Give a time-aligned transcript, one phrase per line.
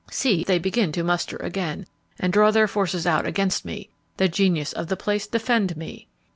[0.09, 1.85] See, they begin to muster again,
[2.19, 3.89] and draw their forces out against me!
[4.17, 6.07] The genius of the place defend me!